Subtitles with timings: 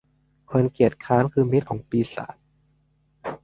[0.49, 2.35] คนเกียจคร้านคือมิตรของปีศาจ